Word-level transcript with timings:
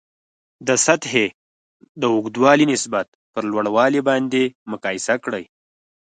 د 0.67 0.69
سطحې 0.85 1.27
د 2.01 2.03
اوږدوالي 2.13 2.65
نسبت 2.73 3.07
پر 3.33 3.43
لوړوالي 3.53 4.01
باندې 4.09 4.41
مقایسه 4.71 5.15
کړئ. 5.23 5.43